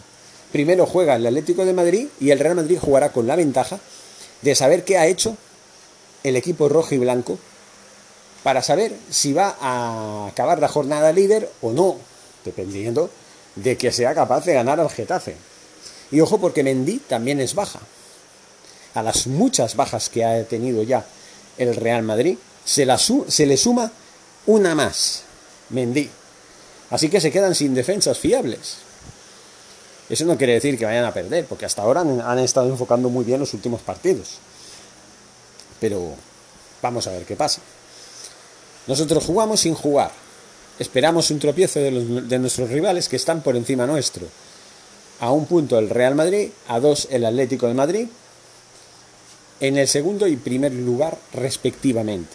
Primero 0.52 0.86
juega 0.86 1.16
el 1.16 1.26
Atlético 1.26 1.66
de 1.66 1.74
Madrid 1.74 2.08
y 2.20 2.32
el 2.32 2.40
Real 2.40 2.56
Madrid 2.56 2.80
jugará 2.80 3.12
con 3.12 3.28
la 3.28 3.36
ventaja 3.36 3.80
de 4.42 4.56
saber 4.56 4.84
qué 4.84 4.98
ha 4.98 5.08
hecho 5.08 5.36
el 6.24 6.36
equipo 6.36 6.70
rojo 6.70 6.96
y 6.96 6.98
blanco 6.98 7.38
para 8.46 8.62
saber 8.62 8.96
si 9.10 9.34
va 9.34 9.58
a 9.60 10.28
acabar 10.28 10.60
la 10.60 10.68
jornada 10.68 11.12
líder 11.12 11.52
o 11.64 11.72
no, 11.72 11.98
dependiendo 12.44 13.10
de 13.56 13.76
que 13.76 13.92
sea 13.92 14.14
capaz 14.14 14.46
de 14.46 14.54
ganar 14.54 14.80
al 14.80 14.92
Getafe. 14.92 15.36
Y 16.12 16.22
ojo 16.22 16.40
porque 16.40 16.62
Mendy 16.62 17.00
también 17.00 17.42
es 17.42 17.56
baja. 17.56 17.80
A 18.94 19.02
las 19.02 19.26
muchas 19.26 19.76
bajas 19.76 20.10
que 20.10 20.24
ha 20.24 20.44
tenido 20.44 20.84
ya 20.84 21.08
el 21.58 21.76
Real 21.76 22.04
Madrid, 22.04 22.38
se, 22.64 22.86
le 22.86 23.58
suma 23.58 23.92
una 24.46 24.76
más, 24.76 25.24
Mendy. 25.70 26.08
Así 26.92 27.10
que 27.10 27.22
se 27.22 27.32
quedan 27.32 27.56
sin 27.56 27.74
defensas 27.74 28.20
fiables. 28.20 28.76
Eso 30.08 30.24
no 30.26 30.38
quiere 30.38 30.54
decir 30.54 30.78
que 30.78 30.86
vayan 30.86 31.06
a 31.06 31.16
perder, 31.16 31.48
porque 31.48 31.66
hasta 31.66 31.82
ahora 31.82 32.02
han 32.02 32.38
estado 32.38 32.70
enfocando 32.70 33.10
muy 33.10 33.26
bien 33.26 33.40
los 33.40 33.56
últimos 33.56 33.82
partidos. 33.82 34.38
Pero 35.80 36.14
vamos 36.84 37.08
a 37.08 37.12
ver 37.12 37.26
qué 37.26 37.36
pasa. 37.36 37.60
Nosotros 38.88 39.24
jugamos 39.26 39.62
sin 39.62 39.74
jugar. 39.74 40.12
Esperamos 40.80 41.32
un 41.32 41.40
tropiezo 41.40 41.80
de, 41.80 41.92
de 42.22 42.40
nuestros 42.40 42.70
rivales 42.70 43.08
que 43.10 43.16
están 43.16 43.42
por 43.42 43.56
encima 43.56 43.88
nuestro. 43.88 44.28
A 45.20 45.32
un 45.32 45.46
punto 45.46 45.80
el 45.80 45.90
Real 45.90 46.16
Madrid, 46.16 46.50
a 46.68 46.80
dos 46.80 47.08
el 47.10 47.26
Atlético 47.26 47.68
de 47.68 47.74
Madrid, 47.74 48.08
en 49.60 49.78
el 49.78 49.88
segundo 49.88 50.28
y 50.28 50.36
primer 50.36 50.74
lugar 50.74 51.18
respectivamente. 51.34 52.34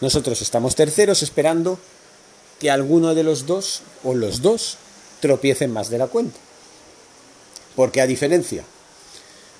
Nosotros 0.00 0.40
estamos 0.40 0.76
terceros 0.76 1.22
esperando 1.22 1.78
que 2.58 2.70
alguno 2.70 3.14
de 3.14 3.24
los 3.24 3.46
dos 3.46 3.82
o 4.04 4.14
los 4.14 4.42
dos 4.42 4.76
tropiecen 5.20 5.72
más 5.72 5.90
de 5.90 5.98
la 5.98 6.06
cuenta. 6.06 6.38
Porque 7.74 8.00
a 8.00 8.06
diferencia 8.06 8.64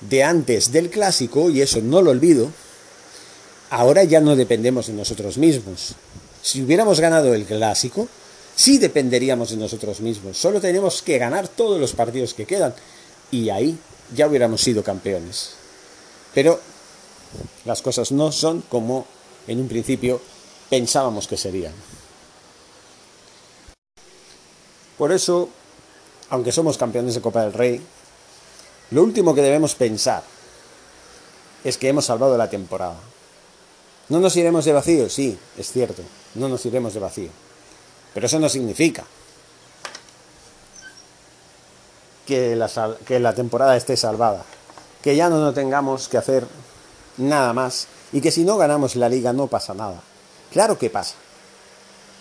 de 0.01 0.23
antes 0.23 0.73
del 0.73 0.91
clásico, 0.91 1.51
y 1.51 1.61
eso 1.61 1.81
no 1.83 2.03
lo 2.03 2.11
olvido, 2.11 2.51
ahora 3.71 4.05
ya 4.05 4.21
no 4.21 4.37
dependemos 4.37 4.89
de 4.89 4.93
nosotros 4.93 5.39
mismos. 5.39 5.95
Si 6.43 6.63
hubiéramos 6.63 7.01
ganado 7.01 7.35
el 7.35 7.47
clásico, 7.47 8.09
sí 8.55 8.79
dependeríamos 8.79 9.51
de 9.51 9.57
nosotros 9.57 10.01
mismos. 10.01 10.37
Solo 10.37 10.61
tenemos 10.61 11.03
que 11.03 11.19
ganar 11.19 11.49
todos 11.49 11.81
los 11.81 11.93
partidos 11.93 12.35
que 12.35 12.47
quedan 12.47 12.75
y 13.31 13.49
ahí 13.49 13.79
ya 14.15 14.27
hubiéramos 14.27 14.61
sido 14.61 14.83
campeones. 14.83 15.53
Pero 16.35 16.61
las 17.65 17.81
cosas 17.81 18.13
no 18.13 18.33
son 18.33 18.63
como 18.63 19.07
en 19.47 19.61
un 19.61 19.69
principio 19.69 20.21
pensábamos 20.69 21.27
que 21.29 21.37
serían. 21.37 21.73
Por 24.99 25.13
eso, 25.13 25.49
aunque 26.29 26.53
somos 26.53 26.77
campeones 26.77 27.15
de 27.15 27.21
Copa 27.21 27.43
del 27.43 27.53
Rey, 27.53 27.81
lo 28.91 29.03
último 29.03 29.35
que 29.35 29.43
debemos 29.43 29.75
pensar 29.75 30.23
es 31.65 31.79
que 31.79 31.89
hemos 31.89 32.07
salvado 32.07 32.37
la 32.37 32.51
temporada. 32.51 32.99
¿No 34.11 34.19
nos 34.21 34.37
iremos 34.37 34.65
de 34.65 34.73
vacío? 34.73 35.09
Sí, 35.09 35.39
es 35.57 35.73
cierto, 35.73 36.03
no 36.35 36.49
nos 36.49 36.67
iremos 36.67 36.93
de 36.93 37.01
vacío. 37.01 37.31
Pero 38.13 38.27
eso 38.27 38.39
no 38.39 38.49
significa 38.49 39.05
que 42.27 42.57
la, 42.57 42.69
que 43.07 43.21
la 43.21 43.35
temporada 43.35 43.77
esté 43.77 43.97
salvada, 43.97 44.45
que 45.01 45.15
ya 45.15 45.29
no, 45.29 45.39
no 45.39 45.55
tengamos 45.55 46.09
que 46.09 46.19
hacer 46.19 46.47
nada 47.17 47.53
más 47.53 47.87
y 48.13 48.21
que 48.21 48.33
si 48.33 48.45
no 48.45 48.57
ganamos 48.57 48.97
la 48.97 49.09
liga 49.09 49.33
no 49.33 49.47
pasa 49.47 49.75
nada. 49.75 50.03
Claro 50.53 50.77
que 50.77 50.91
pasa. 50.91 51.15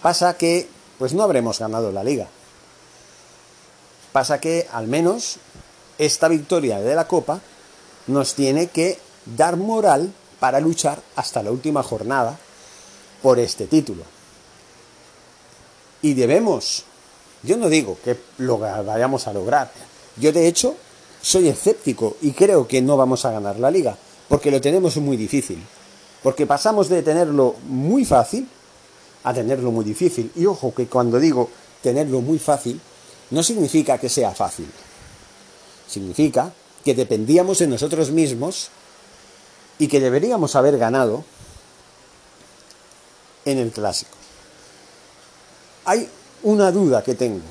Pasa 0.04 0.38
que 0.38 0.70
pues 1.00 1.14
no 1.14 1.24
habremos 1.24 1.58
ganado 1.58 1.92
la 1.92 2.04
liga. 2.04 2.28
Pasa 4.12 4.40
que 4.40 4.68
al 4.72 4.88
menos 4.88 5.38
esta 5.98 6.28
victoria 6.28 6.80
de 6.80 6.94
la 6.94 7.08
Copa 7.08 7.42
nos 8.08 8.36
tiene 8.36 8.68
que 8.68 9.00
dar 9.26 9.58
moral 9.58 10.14
para 10.40 10.60
luchar 10.60 11.02
hasta 11.16 11.44
la 11.44 11.52
última 11.52 11.84
jornada 11.84 12.38
por 13.22 13.40
este 13.40 13.68
título. 13.68 14.04
Y 16.02 16.14
debemos, 16.14 16.86
yo 17.44 17.58
no 17.58 17.70
digo 17.70 17.98
que 18.04 18.18
lo 18.38 18.58
vayamos 18.58 19.28
a 19.28 19.34
lograr, 19.34 19.72
yo 20.16 20.32
de 20.32 20.48
hecho 20.48 20.76
soy 21.22 21.50
escéptico 21.50 22.16
y 22.22 22.32
creo 22.32 22.68
que 22.68 22.82
no 22.82 22.96
vamos 22.96 23.26
a 23.26 23.32
ganar 23.32 23.60
la 23.60 23.72
liga, 23.72 23.98
porque 24.28 24.52
lo 24.52 24.62
tenemos 24.62 24.96
muy 24.98 25.18
difícil, 25.18 25.62
porque 26.24 26.46
pasamos 26.46 26.88
de 26.88 27.02
tenerlo 27.02 27.56
muy 27.68 28.06
fácil 28.06 28.48
a 29.24 29.34
tenerlo 29.34 29.72
muy 29.72 29.84
difícil. 29.84 30.32
Y 30.36 30.46
ojo 30.46 30.74
que 30.74 30.88
cuando 30.88 31.20
digo 31.20 31.50
tenerlo 31.82 32.22
muy 32.22 32.40
fácil, 32.40 32.80
no 33.32 33.44
significa 33.44 33.98
que 33.98 34.10
sea 34.10 34.32
fácil, 34.32 34.70
significa 35.88 36.54
que 36.84 36.96
dependíamos 36.96 37.60
de 37.60 37.68
nosotros 37.68 38.12
mismos 38.12 38.70
y 39.80 39.88
que 39.88 40.00
deberíamos 40.00 40.56
haber 40.56 40.78
ganado 40.78 41.24
en 43.46 43.58
el 43.58 43.72
clásico. 43.72 44.12
Hay 45.86 46.08
una 46.44 46.72
duda 46.72 47.02
que 47.02 47.16
tengo 47.16 47.42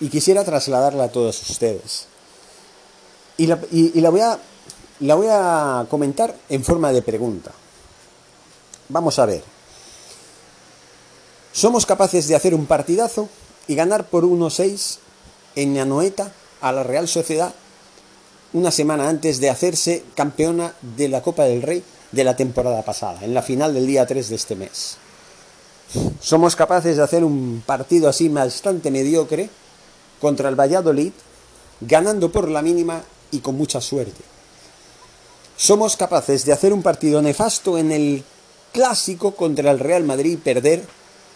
y 0.00 0.08
quisiera 0.08 0.44
trasladarla 0.44 1.04
a 1.04 1.12
todos 1.12 1.48
ustedes. 1.48 2.06
Y 3.36 3.46
la, 3.46 3.60
la, 3.70 4.10
voy 4.10 4.20
a, 4.20 4.38
la 5.00 5.14
voy 5.14 5.26
a 5.30 5.86
comentar 5.88 6.34
en 6.48 6.64
forma 6.64 6.90
de 6.90 7.02
pregunta. 7.02 7.52
Vamos 8.88 9.18
a 9.18 9.26
ver. 9.26 9.44
¿Somos 11.52 11.86
capaces 11.86 12.26
de 12.26 12.34
hacer 12.34 12.54
un 12.54 12.66
partidazo 12.66 13.28
y 13.66 13.74
ganar 13.74 14.08
por 14.08 14.24
1-6 14.24 14.98
en 15.54 15.78
Anoeta 15.78 16.32
a 16.60 16.72
la 16.72 16.82
Real 16.82 17.06
Sociedad 17.06 17.52
una 18.52 18.70
semana 18.70 19.08
antes 19.08 19.40
de 19.40 19.50
hacerse 19.50 20.04
campeona 20.14 20.72
de 20.96 21.08
la 21.08 21.22
Copa 21.22 21.44
del 21.44 21.62
Rey 21.62 21.82
de 22.12 22.24
la 22.24 22.36
temporada 22.36 22.82
pasada, 22.82 23.22
en 23.22 23.34
la 23.34 23.42
final 23.42 23.74
del 23.74 23.86
día 23.86 24.06
3 24.06 24.28
de 24.28 24.36
este 24.36 24.56
mes. 24.56 24.96
Somos 26.20 26.56
capaces 26.56 26.96
de 26.96 27.02
hacer 27.02 27.24
un 27.24 27.62
partido 27.64 28.08
así 28.08 28.28
bastante 28.28 28.90
mediocre 28.90 29.50
contra 30.20 30.48
el 30.48 30.58
Valladolid, 30.58 31.12
ganando 31.80 32.32
por 32.32 32.48
la 32.48 32.62
mínima 32.62 33.02
y 33.30 33.40
con 33.40 33.56
mucha 33.56 33.80
suerte. 33.80 34.22
Somos 35.56 35.96
capaces 35.96 36.44
de 36.44 36.52
hacer 36.52 36.72
un 36.72 36.82
partido 36.82 37.20
nefasto 37.20 37.78
en 37.78 37.92
el 37.92 38.24
clásico 38.72 39.34
contra 39.34 39.70
el 39.70 39.78
Real 39.78 40.04
Madrid 40.04 40.32
y 40.32 40.36
perder 40.36 40.84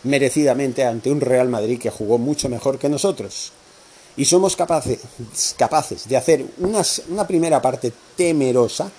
merecidamente 0.05 0.85
ante 0.85 1.11
un 1.11 1.21
Real 1.21 1.49
Madrid 1.49 1.79
que 1.79 1.91
jugó 1.91 2.19
mucho 2.19 2.49
mejor 2.49 2.79
que 2.79 2.89
nosotros 2.89 3.53
y 4.17 4.25
somos 4.25 4.57
capaces, 4.57 5.01
capaces 5.57 6.09
de 6.09 6.17
hacer 6.17 6.45
una, 6.59 7.27
primera 7.27 7.63
parte 7.63 7.93
temerosa 8.17 8.91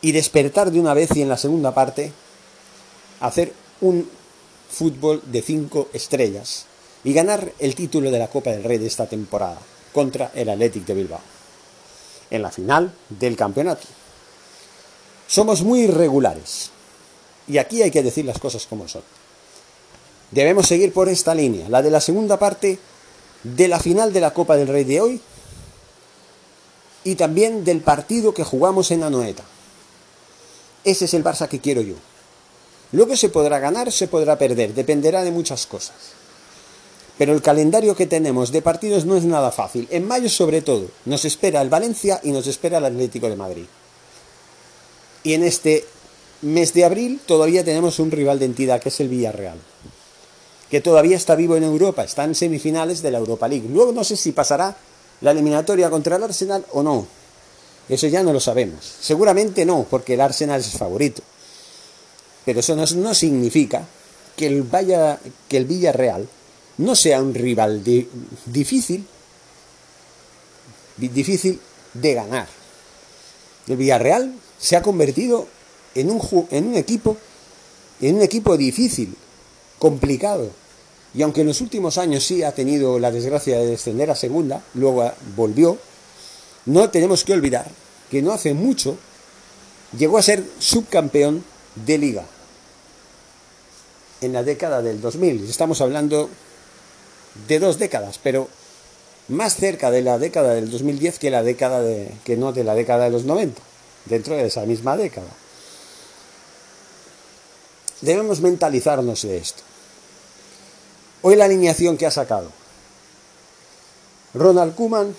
y 0.00 0.12
despertar 0.12 0.70
de 0.70 0.80
una 0.80 0.92
vez 0.92 1.16
y 1.16 1.22
en 1.22 1.28
la 1.28 1.38
segunda 1.38 1.72
parte 1.72 2.12
hacer 3.20 3.52
un 3.80 4.08
fútbol 4.70 5.22
de 5.24 5.40
cinco 5.40 5.88
estrellas 5.92 6.66
y 7.04 7.12
ganar 7.12 7.52
el 7.58 7.74
título 7.74 8.10
de 8.10 8.18
la 8.18 8.28
Copa 8.28 8.50
del 8.50 8.64
Rey 8.64 8.78
de 8.78 8.86
esta 8.86 9.06
temporada 9.06 9.58
contra 9.92 10.30
el 10.34 10.48
Athletic 10.48 10.84
de 10.84 10.94
Bilbao 10.94 11.20
en 12.30 12.42
la 12.42 12.50
final 12.50 12.92
del 13.08 13.36
campeonato. 13.36 13.86
Somos 15.26 15.62
muy 15.62 15.82
irregulares 15.82 16.70
y 17.46 17.58
aquí 17.58 17.82
hay 17.82 17.90
que 17.90 18.02
decir 18.02 18.24
las 18.24 18.38
cosas 18.38 18.66
como 18.66 18.88
son. 18.88 19.02
Debemos 20.30 20.66
seguir 20.66 20.92
por 20.92 21.08
esta 21.08 21.34
línea, 21.34 21.68
la 21.68 21.80
de 21.80 21.90
la 21.90 22.00
segunda 22.00 22.38
parte 22.38 22.78
de 23.44 23.68
la 23.68 23.78
final 23.78 24.12
de 24.12 24.20
la 24.20 24.32
Copa 24.32 24.56
del 24.56 24.68
Rey 24.68 24.84
de 24.84 25.00
hoy 25.00 25.20
y 27.04 27.14
también 27.14 27.64
del 27.64 27.80
partido 27.80 28.32
que 28.32 28.44
jugamos 28.44 28.90
en 28.90 29.02
Anoeta. 29.02 29.44
Ese 30.82 31.04
es 31.04 31.14
el 31.14 31.22
Barça 31.22 31.48
que 31.48 31.60
quiero 31.60 31.82
yo. 31.82 31.94
Luego 32.92 33.16
se 33.16 33.28
podrá 33.28 33.58
ganar, 33.58 33.92
se 33.92 34.08
podrá 34.08 34.38
perder, 34.38 34.74
dependerá 34.74 35.22
de 35.22 35.30
muchas 35.30 35.66
cosas. 35.66 35.96
Pero 37.18 37.32
el 37.32 37.42
calendario 37.42 37.94
que 37.94 38.06
tenemos 38.06 38.50
de 38.50 38.62
partidos 38.62 39.04
no 39.04 39.16
es 39.16 39.24
nada 39.24 39.52
fácil. 39.52 39.86
En 39.90 40.08
mayo 40.08 40.28
sobre 40.28 40.62
todo 40.62 40.88
nos 41.04 41.24
espera 41.24 41.60
el 41.60 41.68
Valencia 41.68 42.20
y 42.22 42.32
nos 42.32 42.46
espera 42.46 42.78
el 42.78 42.86
Atlético 42.86 43.28
de 43.28 43.36
Madrid. 43.36 43.66
Y 45.22 45.34
en 45.34 45.44
este 45.44 45.84
mes 46.42 46.72
de 46.74 46.84
abril 46.84 47.20
todavía 47.24 47.64
tenemos 47.64 47.98
un 47.98 48.10
rival 48.10 48.38
de 48.38 48.46
entidad 48.46 48.80
que 48.80 48.88
es 48.88 49.00
el 49.00 49.08
Villarreal 49.08 49.58
que 50.70 50.80
todavía 50.80 51.16
está 51.16 51.34
vivo 51.34 51.56
en 51.56 51.62
Europa, 51.62 52.04
está 52.04 52.24
en 52.24 52.34
semifinales 52.34 53.02
de 53.02 53.10
la 53.10 53.18
Europa 53.18 53.48
League. 53.48 53.68
Luego 53.68 53.92
no 53.92 54.04
sé 54.04 54.16
si 54.16 54.32
pasará 54.32 54.76
la 55.20 55.30
eliminatoria 55.30 55.90
contra 55.90 56.16
el 56.16 56.22
Arsenal 56.22 56.64
o 56.72 56.82
no. 56.82 57.06
Eso 57.88 58.06
ya 58.06 58.22
no 58.22 58.32
lo 58.32 58.40
sabemos. 58.40 58.84
Seguramente 59.00 59.64
no, 59.64 59.86
porque 59.88 60.14
el 60.14 60.20
Arsenal 60.20 60.60
es 60.60 60.70
favorito. 60.70 61.22
Pero 62.44 62.60
eso 62.60 62.76
no, 62.76 63.14
significa 63.14 63.86
que 64.36 64.46
el, 64.46 64.66
que 65.48 65.56
el 65.56 65.64
Villarreal 65.64 66.28
no 66.78 66.96
sea 66.96 67.22
un 67.22 67.34
rival 67.34 67.82
difícil, 68.46 69.06
difícil 70.96 71.60
de 71.92 72.14
ganar. 72.14 72.48
El 73.66 73.76
Villarreal 73.76 74.34
se 74.58 74.76
ha 74.76 74.82
convertido 74.82 75.46
en 75.94 76.10
un, 76.10 76.46
en 76.50 76.66
un 76.68 76.74
equipo 76.74 77.16
en 78.00 78.16
un 78.16 78.22
equipo 78.22 78.56
difícil, 78.56 79.14
complicado, 79.78 80.50
y 81.14 81.22
aunque 81.22 81.42
en 81.42 81.46
los 81.46 81.60
últimos 81.60 81.98
años 81.98 82.24
sí 82.24 82.42
ha 82.42 82.52
tenido 82.52 82.98
la 82.98 83.10
desgracia 83.10 83.58
de 83.58 83.66
descender 83.66 84.10
a 84.10 84.16
segunda, 84.16 84.62
luego 84.74 85.10
volvió, 85.36 85.78
no 86.66 86.90
tenemos 86.90 87.24
que 87.24 87.32
olvidar 87.32 87.66
que 88.10 88.22
no 88.22 88.32
hace 88.32 88.54
mucho 88.54 88.96
llegó 89.96 90.18
a 90.18 90.22
ser 90.22 90.44
subcampeón 90.58 91.44
de 91.86 91.98
liga 91.98 92.24
en 94.20 94.32
la 94.32 94.42
década 94.42 94.82
del 94.82 95.00
2000. 95.00 95.48
Estamos 95.48 95.80
hablando 95.80 96.28
de 97.48 97.58
dos 97.58 97.78
décadas, 97.78 98.18
pero 98.22 98.48
más 99.28 99.56
cerca 99.56 99.90
de 99.90 100.02
la 100.02 100.18
década 100.18 100.54
del 100.54 100.70
2010 100.70 101.18
que 101.18 101.30
la 101.30 101.42
década 101.42 101.82
de, 101.82 102.10
que 102.24 102.36
no 102.36 102.52
de 102.52 102.64
la 102.64 102.74
década 102.74 103.04
de 103.04 103.10
los 103.10 103.24
90, 103.24 103.60
dentro 104.06 104.36
de 104.36 104.46
esa 104.46 104.64
misma 104.66 104.96
década. 104.96 105.28
Debemos 108.04 108.42
mentalizarnos 108.42 109.22
de 109.22 109.38
esto. 109.38 109.62
Hoy 111.22 111.36
la 111.36 111.46
alineación 111.46 111.96
que 111.96 112.04
ha 112.04 112.10
sacado. 112.10 112.52
Ronald 114.34 114.74
Kuman, 114.74 115.16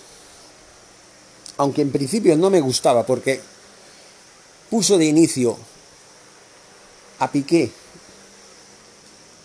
aunque 1.58 1.82
en 1.82 1.92
principio 1.92 2.38
no 2.38 2.52
me 2.52 2.62
gustaba 2.62 3.04
porque 3.04 3.42
puso 4.70 5.00
de 5.00 5.06
inicio 5.06 5.58
a 7.18 7.32
Piqué, 7.32 7.72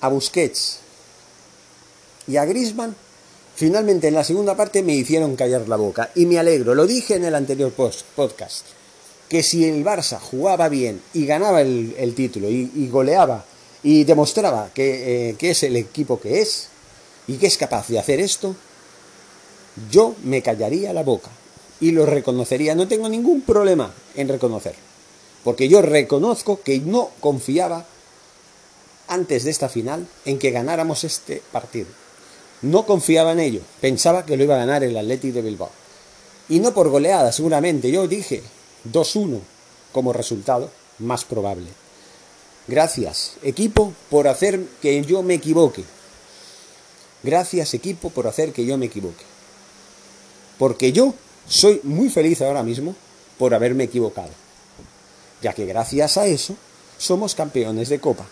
a 0.02 0.08
Busquets 0.08 0.80
y 2.26 2.36
a 2.36 2.44
Grisman, 2.44 2.94
finalmente 3.56 4.08
en 4.08 4.14
la 4.14 4.24
segunda 4.24 4.54
parte 4.54 4.82
me 4.82 4.94
hicieron 4.94 5.34
callar 5.34 5.66
la 5.66 5.76
boca 5.76 6.10
y 6.14 6.26
me 6.26 6.38
alegro, 6.38 6.74
lo 6.74 6.86
dije 6.86 7.14
en 7.14 7.24
el 7.24 7.34
anterior 7.34 7.72
podcast, 7.72 8.66
que 9.30 9.44
si 9.44 9.64
el 9.64 9.84
Barça 9.84 10.18
jugaba 10.18 10.68
bien 10.68 11.00
y 11.14 11.24
ganaba 11.24 11.60
el, 11.62 12.14
título 12.16 12.50
y, 12.50 12.88
goleaba 12.90 13.44
y 13.80 14.02
demostraba 14.02 14.70
que, 14.74 15.30
eh, 15.30 15.36
que 15.38 15.50
es 15.50 15.62
el 15.62 15.76
equipo 15.76 16.20
que 16.20 16.42
es 16.42 16.68
y 17.28 17.36
que 17.36 17.46
es 17.46 17.56
capaz 17.56 17.86
de 17.86 18.00
hacer 18.00 18.18
esto, 18.18 18.56
yo 19.88 20.16
me 20.24 20.42
callaría 20.42 20.92
la 20.92 21.04
boca 21.04 21.30
y 21.80 21.92
lo 21.92 22.06
reconocería. 22.06 22.74
No 22.74 22.88
tengo 22.88 23.08
ningún 23.08 23.42
problema 23.42 23.94
en 24.16 24.28
reconocer, 24.28 24.74
porque 25.44 25.68
yo 25.68 25.80
reconozco 25.80 26.60
que 26.62 26.80
no 26.80 27.10
confiaba 27.20 27.86
antes 29.06 29.44
de 29.44 29.52
esta 29.52 29.68
final 29.68 30.08
en 30.24 30.40
que 30.40 30.50
ganáramos 30.50 31.04
este 31.04 31.40
partido. 31.52 31.86
No 32.62 32.84
confiaba 32.84 33.30
en 33.30 33.38
ello, 33.38 33.60
pensaba 33.80 34.26
que 34.26 34.36
lo 34.36 34.42
iba 34.42 34.56
a 34.56 34.66
ganar 34.66 34.82
el 34.82 34.96
Athletic 34.96 35.34
de 35.34 35.42
Bilbao. 35.42 35.70
Y 36.48 36.58
no 36.58 36.74
por 36.74 36.88
goleada, 36.88 37.30
seguramente, 37.30 37.92
yo 37.92 38.08
dije 38.08 38.42
2-1 38.90 39.40
como 39.92 40.12
resultado 40.12 40.70
más 40.98 41.24
probable. 41.24 41.68
Gracias, 42.68 43.32
equipo, 43.42 43.92
por 44.08 44.28
hacer 44.28 44.64
que 44.80 45.02
yo 45.04 45.22
me 45.22 45.34
equivoque. 45.34 45.84
Gracias, 47.22 47.74
equipo, 47.74 48.10
por 48.10 48.26
hacer 48.26 48.52
que 48.52 48.64
yo 48.64 48.78
me 48.78 48.86
equivoque. 48.86 49.24
Porque 50.58 50.92
yo 50.92 51.14
soy 51.48 51.80
muy 51.82 52.10
feliz 52.10 52.40
ahora 52.42 52.62
mismo 52.62 52.94
por 53.38 53.54
haberme 53.54 53.84
equivocado, 53.84 54.30
ya 55.42 55.52
que 55.52 55.66
gracias 55.66 56.16
a 56.16 56.26
eso 56.26 56.54
somos 56.98 57.34
campeones 57.34 57.88
de 57.88 57.98
Copa, 57.98 58.26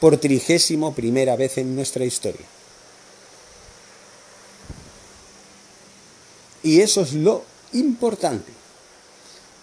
por 0.00 0.16
trigésimo 0.16 0.94
primera 0.94 1.36
vez 1.36 1.58
en 1.58 1.74
nuestra 1.74 2.04
historia. 2.04 2.46
Y 6.62 6.80
eso 6.80 7.02
es 7.02 7.12
lo 7.12 7.44
importante. 7.72 8.63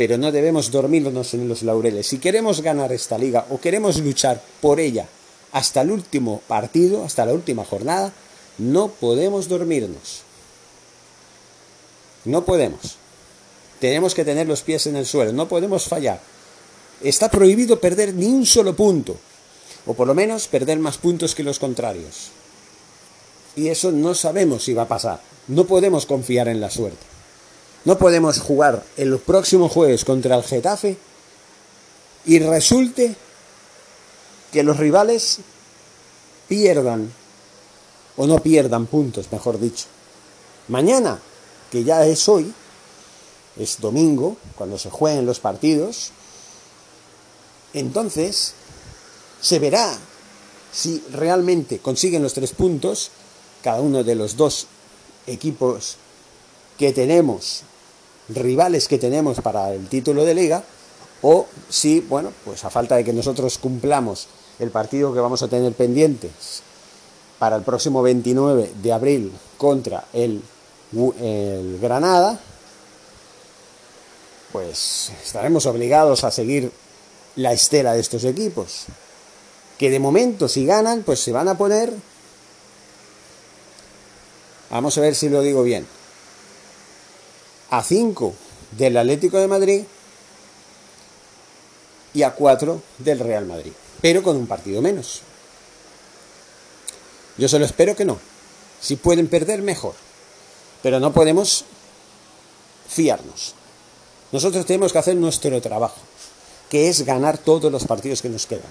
Pero 0.02 0.18
no 0.18 0.32
debemos 0.32 0.72
dormirnos 0.72 1.36
en 1.36 1.48
los 1.48 1.62
laureles. 1.62 2.08
Si 2.08 2.18
queremos 2.18 2.62
ganar 2.64 2.92
esta 2.92 3.20
liga 3.20 3.46
o 3.52 3.62
queremos 3.62 4.00
luchar 4.00 4.42
por 4.60 4.80
ella 4.80 5.08
hasta 5.52 5.82
el 5.82 5.92
último 5.92 6.42
partido, 6.48 7.06
hasta 7.06 7.24
la 7.24 7.36
última 7.36 7.64
jornada, 7.64 8.12
no 8.58 8.88
podemos 8.88 9.48
dormirnos. 9.48 10.24
No 12.26 12.44
podemos. 12.44 12.96
Tenemos 13.80 14.16
que 14.16 14.26
tener 14.26 14.48
los 14.48 14.64
pies 14.64 14.88
en 14.88 14.96
el 14.96 15.06
suelo, 15.06 15.34
no 15.34 15.48
podemos 15.48 15.86
fallar. 15.86 16.20
Está 17.04 17.30
prohibido 17.30 17.80
perder 17.80 18.16
ni 18.16 18.26
un 18.26 18.48
solo 18.48 18.76
punto, 18.76 19.18
o 19.86 19.94
por 19.94 20.08
lo 20.08 20.16
menos 20.16 20.48
perder 20.48 20.80
más 20.80 20.98
puntos 20.98 21.36
que 21.36 21.44
los 21.44 21.60
contrarios. 21.60 22.32
Y 23.56 23.68
eso 23.68 23.92
no 23.92 24.16
sabemos 24.16 24.64
si 24.64 24.74
va 24.74 24.82
a 24.82 24.88
pasar. 24.88 25.22
No 25.48 25.66
podemos 25.66 26.08
confiar 26.08 26.48
en 26.48 26.60
la 26.60 26.72
suerte. 26.72 27.11
No 27.86 27.98
podemos 27.98 28.40
jugar 28.40 28.84
en 28.98 29.10
los 29.10 29.22
próximos 29.22 29.72
jueves 29.72 30.06
contra 30.06 30.36
el 30.36 30.44
Getafe 30.44 30.98
y 32.26 32.40
resulte 32.40 33.16
que 34.52 34.64
los 34.64 34.78
rivales 34.78 35.40
pierdan 36.48 37.12
o 38.18 38.28
no 38.28 38.40
pierdan 38.40 38.86
puntos, 38.86 39.32
mejor 39.32 39.60
dicho. 39.60 39.86
Mañana 40.68 41.20
que 41.72 41.84
ya 41.84 42.06
es 42.06 42.28
hoy, 42.30 42.54
es 43.58 43.80
domingo, 43.80 44.38
cuando 44.56 44.78
se 44.78 44.90
jueguen 44.90 45.26
los 45.26 45.40
partidos, 45.40 46.12
entonces 47.74 48.54
se 49.40 49.60
verá 49.60 49.98
si 50.72 51.04
realmente 51.12 51.80
consiguen 51.80 52.22
los 52.22 52.34
tres 52.34 52.52
puntos, 52.52 53.12
cada 53.64 53.82
uno 53.82 54.04
de 54.04 54.16
los 54.16 54.38
dos 54.38 54.68
equipos 55.28 55.98
que 56.78 56.92
tenemos, 56.92 57.64
rivales 58.36 58.88
que 58.88 58.98
tenemos 58.98 59.42
para 59.42 59.74
el 59.74 59.88
título 59.88 60.26
de 60.26 60.34
liga, 60.34 60.64
o 61.22 61.48
si, 61.70 62.00
bueno, 62.02 62.32
pues 62.46 62.64
a 62.66 62.70
falta 62.70 62.96
de 62.96 63.04
que 63.04 63.14
nosotros 63.14 63.58
cumplamos 63.58 64.28
el 64.60 64.72
partido 64.72 65.14
que 65.14 65.20
vamos 65.20 65.44
a 65.44 65.48
tener 65.48 65.74
pendientes 65.74 66.64
para 67.40 67.56
el 67.56 67.64
próximo 67.64 68.02
29 68.02 68.72
de 68.82 68.94
abril 68.94 69.32
contra 69.58 70.06
el 70.14 70.42
el 70.94 71.80
Granada, 71.82 72.40
pues 74.52 75.12
estaremos 75.24 75.66
obligados 75.66 76.24
a 76.24 76.32
seguir 76.32 76.72
la 77.36 77.54
estela 77.54 77.94
de 77.94 78.02
estos 78.02 78.24
equipos. 78.26 78.86
Que 79.78 79.90
de 79.90 80.00
momento 80.00 80.48
si 80.48 80.66
ganan, 80.66 81.04
pues 81.04 81.20
se 81.22 81.32
van 81.32 81.48
a 81.48 81.58
poner... 81.58 81.94
Vamos 84.70 84.98
a 84.98 85.02
ver 85.02 85.16
si 85.16 85.30
lo 85.30 85.42
digo 85.42 85.64
bien. 85.64 85.88
A 87.72 87.82
5 87.84 88.34
del 88.78 88.98
Atlético 88.98 89.40
de 89.40 89.48
Madrid 89.48 89.84
y 92.14 92.24
a 92.24 92.36
4 92.36 92.82
del 93.00 93.20
Real 93.20 93.46
Madrid. 93.46 93.72
Pero 94.02 94.22
con 94.22 94.36
un 94.36 94.46
partido 94.46 94.82
menos. 94.82 95.22
Yo 97.38 97.48
solo 97.48 97.66
espero 97.66 97.96
que 97.96 98.06
no. 98.06 98.20
Si 98.80 98.96
pueden 98.96 99.28
perder, 99.28 99.62
mejor. 99.62 99.94
Pero 100.84 101.00
no 101.00 101.14
podemos 101.14 101.66
fiarnos. 102.88 103.56
Nosotros 104.32 104.66
tenemos 104.66 104.92
que 104.92 105.00
hacer 105.00 105.16
nuestro 105.16 105.62
trabajo, 105.62 106.00
que 106.70 106.90
es 106.90 107.06
ganar 107.06 107.38
todos 107.38 107.72
los 107.72 107.86
partidos 107.86 108.22
que 108.22 108.30
nos 108.30 108.46
quedan. 108.46 108.70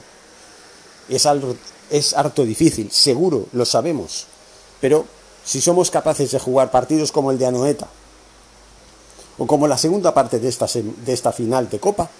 Es, 1.09 1.27
algo, 1.27 1.57
es 1.91 2.15
harto 2.15 2.45
difícil, 2.45 2.91
seguro, 2.91 3.47
lo 3.53 3.65
sabemos. 3.65 4.27
Pero 4.81 5.05
si 5.45 5.61
somos 5.61 5.91
capaces 5.91 6.31
de 6.31 6.39
jugar 6.39 6.71
partidos 6.71 7.13
como 7.13 7.31
el 7.31 7.39
de 7.39 7.47
Anoeta, 7.47 7.89
o 9.41 9.47
como 9.47 9.67
la 9.67 9.79
segunda 9.79 10.13
parte 10.13 10.39
de 10.39 10.49
esta, 10.49 10.67
de 10.67 11.13
esta 11.15 11.33
final 11.33 11.71
de 11.71 11.81
Copa, 11.81 12.11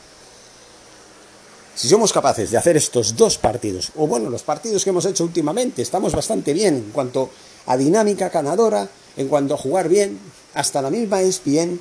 si 1.75 1.87
somos 1.87 2.15
capaces 2.15 2.51
de 2.51 2.57
hacer 2.57 2.79
estos 2.79 3.15
dos 3.15 3.37
partidos, 3.37 3.93
o 3.97 4.07
bueno, 4.07 4.31
los 4.31 4.43
partidos 4.43 4.83
que 4.83 4.89
hemos 4.89 5.05
hecho 5.05 5.25
últimamente, 5.25 5.83
estamos 5.83 6.15
bastante 6.15 6.55
bien 6.55 6.77
en 6.77 6.91
cuanto 6.93 7.29
a 7.67 7.77
dinámica 7.77 8.31
ganadora, 8.31 8.89
en 9.19 9.29
cuanto 9.29 9.53
a 9.53 9.59
jugar 9.59 9.91
bien, 9.91 10.19
hasta 10.55 10.81
la 10.81 10.89
misma 10.89 11.21
ESPN 11.21 11.79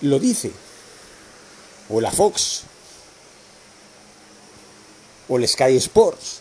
lo 0.00 0.18
dice, 0.18 0.50
o 1.88 2.00
la 2.00 2.10
Fox, 2.10 2.62
o 5.28 5.36
el 5.36 5.46
Sky 5.46 5.76
Sports. 5.76 6.40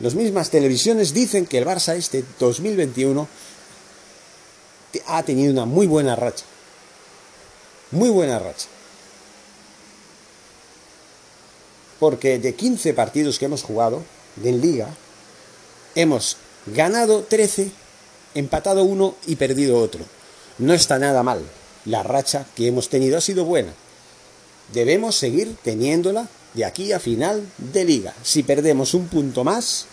Las 0.00 0.14
mismas 0.14 0.50
televisiones 0.50 1.14
dicen 1.14 1.46
que 1.46 1.56
el 1.56 1.66
Barça 1.66 1.96
este 1.96 2.22
2021 2.38 3.26
ha 5.06 5.22
tenido 5.22 5.50
una 5.50 5.64
muy 5.64 5.86
buena 5.86 6.14
racha. 6.14 6.44
Muy 7.90 8.10
buena 8.10 8.38
racha. 8.38 8.68
Porque 11.98 12.38
de 12.38 12.54
15 12.54 12.94
partidos 12.94 13.38
que 13.38 13.46
hemos 13.46 13.62
jugado 13.62 14.02
en 14.42 14.60
liga, 14.60 14.88
hemos 15.94 16.36
ganado 16.66 17.22
13 17.22 17.70
empatado 18.34 18.84
uno 18.84 19.14
y 19.26 19.36
perdido 19.36 19.78
otro. 19.78 20.04
No 20.58 20.74
está 20.74 20.98
nada 20.98 21.22
mal. 21.22 21.42
La 21.84 22.02
racha 22.02 22.46
que 22.54 22.66
hemos 22.66 22.88
tenido 22.88 23.18
ha 23.18 23.20
sido 23.20 23.44
buena. 23.44 23.72
Debemos 24.72 25.16
seguir 25.16 25.56
teniéndola 25.62 26.28
de 26.54 26.64
aquí 26.64 26.92
a 26.92 27.00
final 27.00 27.42
de 27.56 27.84
liga. 27.84 28.14
Si 28.22 28.42
perdemos 28.42 28.94
un 28.94 29.08
punto 29.08 29.44
más, 29.44 29.86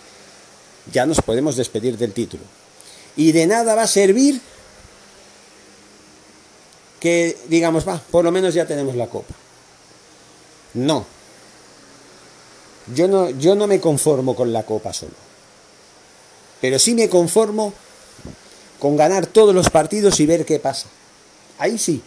ya 0.91 1.05
nos 1.05 1.21
podemos 1.21 1.55
despedir 1.55 1.97
del 1.97 2.13
título. 2.13 2.43
Y 3.15 3.31
de 3.31 3.47
nada 3.47 3.75
va 3.75 3.83
a 3.83 3.87
servir 3.87 4.41
que 6.99 7.37
digamos, 7.47 7.87
va, 7.87 7.99
por 8.11 8.23
lo 8.23 8.31
menos 8.31 8.53
ya 8.53 8.65
tenemos 8.65 8.95
la 8.95 9.07
copa. 9.07 9.33
No. 10.73 11.05
Yo 12.93 13.07
no, 13.07 13.29
yo 13.31 13.55
no 13.55 13.67
me 13.67 13.79
conformo 13.79 14.35
con 14.35 14.53
la 14.53 14.63
copa 14.63 14.93
solo. 14.93 15.13
Pero 16.61 16.79
sí 16.79 16.93
me 16.93 17.09
conformo 17.09 17.73
con 18.79 18.95
ganar 18.95 19.27
todos 19.27 19.55
los 19.55 19.69
partidos 19.69 20.19
y 20.19 20.25
ver 20.25 20.45
qué 20.45 20.59
pasa. 20.59 20.87
Ahí 21.57 21.77
sí. 21.77 22.01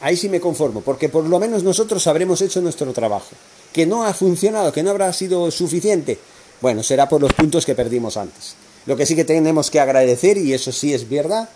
Ahí 0.00 0.16
sí 0.16 0.28
me 0.28 0.40
conformo, 0.40 0.80
porque 0.80 1.08
por 1.08 1.24
lo 1.24 1.38
menos 1.38 1.62
nosotros 1.62 2.06
habremos 2.06 2.40
hecho 2.42 2.60
nuestro 2.60 2.92
trabajo. 2.92 3.30
Que 3.72 3.86
no 3.86 4.04
ha 4.04 4.12
funcionado, 4.12 4.72
que 4.72 4.82
no 4.82 4.90
habrá 4.90 5.12
sido 5.12 5.50
suficiente. 5.50 6.18
Bueno, 6.60 6.82
será 6.82 7.08
por 7.08 7.20
los 7.20 7.32
puntos 7.32 7.64
que 7.64 7.74
perdimos 7.74 8.16
antes. 8.16 8.54
Lo 8.86 8.96
que 8.96 9.06
sí 9.06 9.14
que 9.14 9.24
tenemos 9.24 9.70
que 9.70 9.80
agradecer, 9.80 10.38
y 10.38 10.52
eso 10.54 10.72
sí 10.72 10.92
es 10.92 11.08
verdad, 11.08 11.48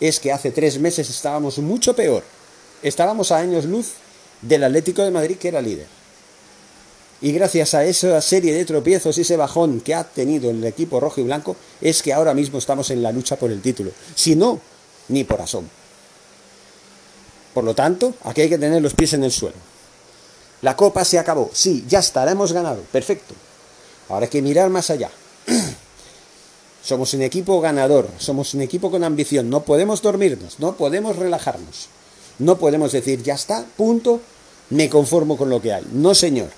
es 0.00 0.20
que 0.20 0.32
hace 0.32 0.50
tres 0.50 0.78
meses 0.78 1.08
estábamos 1.08 1.58
mucho 1.58 1.94
peor. 1.94 2.22
Estábamos 2.82 3.32
a 3.32 3.38
años 3.38 3.64
luz 3.64 3.92
del 4.42 4.64
Atlético 4.64 5.02
de 5.02 5.10
Madrid, 5.10 5.36
que 5.38 5.48
era 5.48 5.62
líder. 5.62 5.86
Y 7.20 7.32
gracias 7.32 7.74
a 7.74 7.84
esa 7.84 8.20
serie 8.20 8.54
de 8.54 8.64
tropiezos 8.64 9.16
y 9.16 9.22
ese 9.22 9.36
bajón 9.36 9.80
que 9.80 9.94
ha 9.94 10.04
tenido 10.04 10.50
el 10.50 10.62
equipo 10.64 11.00
rojo 11.00 11.20
y 11.20 11.24
blanco, 11.24 11.56
es 11.80 12.02
que 12.02 12.12
ahora 12.12 12.34
mismo 12.34 12.58
estamos 12.58 12.90
en 12.90 13.02
la 13.02 13.12
lucha 13.12 13.36
por 13.36 13.50
el 13.50 13.62
título. 13.62 13.92
Si 14.14 14.36
no, 14.36 14.60
ni 15.08 15.24
por 15.24 15.40
asomo. 15.40 15.68
Por 17.54 17.64
lo 17.64 17.74
tanto, 17.74 18.14
aquí 18.24 18.42
hay 18.42 18.48
que 18.48 18.58
tener 18.58 18.82
los 18.82 18.94
pies 18.94 19.12
en 19.14 19.24
el 19.24 19.32
suelo. 19.32 19.56
La 20.60 20.76
copa 20.76 21.04
se 21.04 21.18
acabó. 21.18 21.50
Sí, 21.52 21.84
ya 21.88 22.00
está, 22.00 22.24
la 22.24 22.32
hemos 22.32 22.52
ganado. 22.52 22.82
Perfecto. 22.90 23.34
Ahora 24.08 24.24
hay 24.24 24.30
que 24.30 24.42
mirar 24.42 24.68
más 24.70 24.90
allá. 24.90 25.10
Somos 26.84 27.14
un 27.14 27.22
equipo 27.22 27.62
ganador, 27.62 28.10
somos 28.18 28.52
un 28.52 28.60
equipo 28.60 28.90
con 28.90 29.04
ambición. 29.04 29.48
No 29.48 29.62
podemos 29.62 30.02
dormirnos, 30.02 30.60
no 30.60 30.76
podemos 30.76 31.16
relajarnos. 31.16 31.88
No 32.38 32.58
podemos 32.58 32.92
decir, 32.92 33.22
ya 33.22 33.34
está, 33.34 33.64
punto, 33.76 34.20
me 34.68 34.90
conformo 34.90 35.38
con 35.38 35.48
lo 35.48 35.62
que 35.62 35.72
hay. 35.72 35.86
No, 35.92 36.14
señor. 36.14 36.50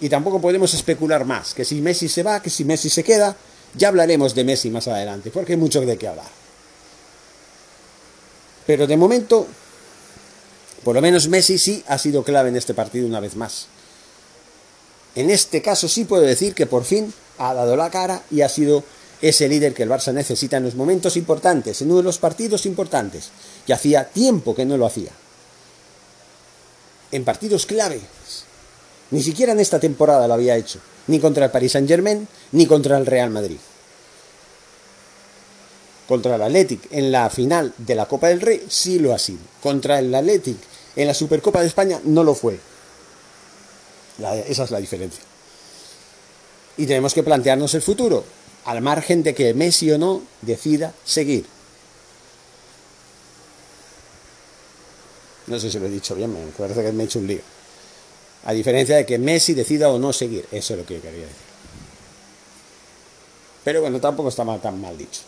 Y 0.00 0.10
tampoco 0.10 0.42
podemos 0.42 0.74
especular 0.74 1.24
más, 1.24 1.54
que 1.54 1.64
si 1.64 1.80
Messi 1.80 2.08
se 2.08 2.22
va, 2.22 2.42
que 2.42 2.50
si 2.50 2.64
Messi 2.64 2.90
se 2.90 3.02
queda, 3.02 3.34
ya 3.74 3.88
hablaremos 3.88 4.34
de 4.34 4.44
Messi 4.44 4.68
más 4.68 4.88
adelante, 4.88 5.30
porque 5.30 5.52
hay 5.52 5.58
mucho 5.58 5.80
de 5.80 5.96
qué 5.96 6.08
hablar. 6.08 6.26
Pero 8.66 8.86
de 8.86 8.96
momento, 8.98 9.46
por 10.84 10.94
lo 10.94 11.00
menos 11.00 11.28
Messi 11.28 11.56
sí 11.56 11.82
ha 11.86 11.96
sido 11.96 12.24
clave 12.24 12.50
en 12.50 12.56
este 12.56 12.74
partido 12.74 13.06
una 13.06 13.20
vez 13.20 13.36
más. 13.36 13.68
En 15.14 15.30
este 15.30 15.62
caso 15.62 15.88
sí 15.88 16.04
puedo 16.04 16.22
decir 16.22 16.54
que 16.54 16.66
por 16.66 16.84
fin 16.84 17.14
ha 17.42 17.54
dado 17.54 17.76
la 17.76 17.90
cara 17.90 18.22
y 18.30 18.42
ha 18.42 18.48
sido 18.48 18.84
ese 19.20 19.48
líder 19.48 19.74
que 19.74 19.82
el 19.82 19.90
Barça 19.90 20.12
necesita 20.12 20.56
en 20.56 20.64
los 20.64 20.74
momentos 20.74 21.16
importantes, 21.16 21.80
en 21.82 21.88
uno 21.88 21.98
de 21.98 22.04
los 22.04 22.18
partidos 22.18 22.66
importantes. 22.66 23.30
Y 23.66 23.72
hacía 23.72 24.04
tiempo 24.04 24.54
que 24.54 24.64
no 24.64 24.76
lo 24.76 24.86
hacía. 24.86 25.10
En 27.10 27.24
partidos 27.24 27.66
clave. 27.66 28.00
Ni 29.10 29.22
siquiera 29.22 29.52
en 29.52 29.60
esta 29.60 29.78
temporada 29.78 30.26
lo 30.26 30.34
había 30.34 30.56
hecho. 30.56 30.80
Ni 31.08 31.18
contra 31.18 31.46
el 31.46 31.50
Paris 31.50 31.72
Saint 31.72 31.88
Germain, 31.88 32.26
ni 32.52 32.66
contra 32.66 32.96
el 32.96 33.06
Real 33.06 33.30
Madrid. 33.30 33.58
Contra 36.08 36.36
el 36.36 36.42
Athletic 36.42 36.88
en 36.90 37.12
la 37.12 37.28
final 37.30 37.74
de 37.78 37.94
la 37.94 38.06
Copa 38.06 38.28
del 38.28 38.40
Rey 38.40 38.66
sí 38.68 38.98
lo 38.98 39.14
ha 39.14 39.18
sido. 39.18 39.40
Contra 39.62 39.98
el 39.98 40.14
Athletic 40.14 40.56
en 40.96 41.06
la 41.06 41.14
Supercopa 41.14 41.60
de 41.60 41.66
España 41.66 42.00
no 42.04 42.24
lo 42.24 42.34
fue. 42.34 42.58
esa 44.48 44.64
es 44.64 44.70
la 44.70 44.80
diferencia. 44.80 45.31
Y 46.76 46.86
tenemos 46.86 47.14
que 47.14 47.22
plantearnos 47.22 47.74
el 47.74 47.82
futuro, 47.82 48.24
al 48.64 48.80
margen 48.80 49.22
de 49.22 49.34
que 49.34 49.54
Messi 49.54 49.90
o 49.90 49.98
no 49.98 50.22
decida 50.40 50.94
seguir. 51.04 51.46
No 55.46 55.58
sé 55.58 55.70
si 55.70 55.78
lo 55.78 55.86
he 55.86 55.90
dicho 55.90 56.14
bien, 56.14 56.32
me 56.32 56.50
parece 56.52 56.82
que 56.82 56.92
me 56.92 57.02
he 57.02 57.06
hecho 57.06 57.18
un 57.18 57.26
lío. 57.26 57.40
A 58.44 58.52
diferencia 58.52 58.96
de 58.96 59.06
que 59.06 59.18
Messi 59.18 59.54
decida 59.54 59.88
o 59.90 59.98
no 59.98 60.12
seguir, 60.12 60.46
eso 60.50 60.74
es 60.74 60.80
lo 60.80 60.86
que 60.86 61.00
quería 61.00 61.20
decir. 61.20 61.36
Pero 63.64 63.80
bueno, 63.80 64.00
tampoco 64.00 64.28
está 64.28 64.44
mal, 64.44 64.60
tan 64.60 64.80
mal 64.80 64.96
dicho. 64.96 65.20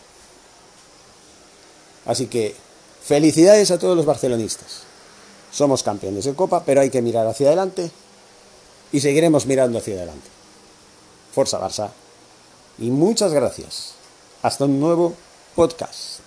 Así 2.05 2.27
que 2.27 2.55
felicidades 3.03 3.71
a 3.71 3.79
todos 3.79 3.95
los 3.95 4.05
barcelonistas. 4.05 4.81
Somos 5.51 5.83
campeones 5.83 6.25
de 6.25 6.33
Copa, 6.33 6.63
pero 6.65 6.81
hay 6.81 6.89
que 6.89 7.01
mirar 7.01 7.25
hacia 7.27 7.47
adelante 7.47 7.89
y 8.91 8.99
seguiremos 8.99 9.45
mirando 9.45 9.77
hacia 9.77 9.95
adelante. 9.95 10.34
Forza 11.35 11.59
Barça. 11.59 11.89
Y 12.79 12.89
muchas 12.91 13.33
gracias. 13.33 13.93
Hasta 14.41 14.63
un 14.63 14.79
nuevo 14.79 15.13
podcast. 15.53 16.24